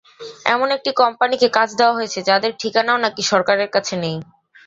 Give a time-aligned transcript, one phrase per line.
[0.45, 4.17] এমন একটি কোম্পানিকে কাজ দেওয়া হয়েছে, যাদের ঠিকানাও নাকি সরকারের কাছে নেই।